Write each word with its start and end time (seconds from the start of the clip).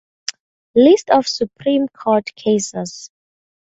List 0.73 1.11
of 1.11 1.27
Supreme 1.27 1.87
Court 1.89 2.31
cases 2.35 3.11